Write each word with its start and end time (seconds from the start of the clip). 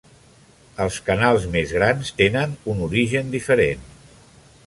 Els 0.85 0.95
canals 1.09 1.45
més 1.57 1.73
grans 1.79 2.11
tenen 2.23 2.57
un 2.75 2.83
origen 2.87 3.31
diferent. 3.39 3.85